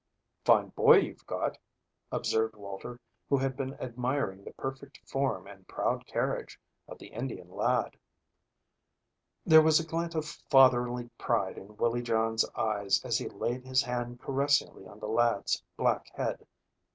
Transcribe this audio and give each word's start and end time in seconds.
"Fine 0.45 0.69
boy 0.69 0.95
you've 0.97 1.27
got," 1.27 1.59
observed 2.11 2.55
Walter, 2.55 2.99
who 3.29 3.37
had 3.37 3.55
been 3.55 3.75
admiring 3.75 4.43
the 4.43 4.53
perfect 4.53 4.97
form 5.07 5.45
and 5.45 5.67
proud 5.67 6.07
carriage 6.07 6.59
of 6.87 6.97
the 6.97 7.09
Indian 7.09 7.47
lad. 7.51 7.95
There 9.45 9.61
was 9.61 9.79
a 9.79 9.85
glint 9.85 10.15
of 10.15 10.25
fatherly 10.49 11.07
pride 11.19 11.59
in 11.59 11.77
Willie 11.77 12.01
John's 12.01 12.49
eyes 12.55 12.99
as 13.05 13.19
he 13.19 13.29
laid 13.29 13.63
his 13.63 13.83
hand 13.83 14.19
caressingly 14.19 14.87
on 14.87 14.97
the 14.99 15.07
lad's 15.07 15.61
black 15.77 16.07
head. 16.15 16.47